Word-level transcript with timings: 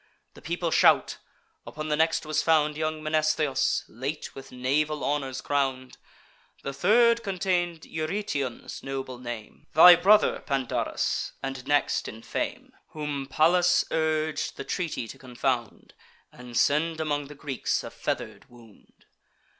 The 0.33 0.41
people 0.41 0.71
shout. 0.71 1.19
Upon 1.63 1.89
the 1.89 1.95
next 1.95 2.25
was 2.25 2.41
found 2.41 2.75
Young 2.75 3.03
Mnestheus, 3.03 3.83
late 3.87 4.33
with 4.33 4.51
naval 4.51 5.03
honours 5.03 5.41
crown'd. 5.41 5.99
The 6.63 6.73
third 6.73 7.21
contain'd 7.21 7.85
Eurytion's 7.85 8.81
noble 8.81 9.19
name, 9.19 9.67
Thy 9.75 9.95
brother, 9.95 10.39
Pandarus, 10.39 11.33
and 11.43 11.67
next 11.67 12.07
in 12.07 12.23
fame, 12.23 12.73
Whom 12.93 13.27
Pallas 13.27 13.85
urg'd 13.91 14.57
the 14.57 14.63
treaty 14.65 15.07
to 15.07 15.19
confound, 15.19 15.93
And 16.31 16.57
send 16.57 16.99
among 16.99 17.27
the 17.27 17.35
Greeks 17.35 17.83
a 17.83 17.91
feather'd 17.91 18.49
wound. 18.49 19.05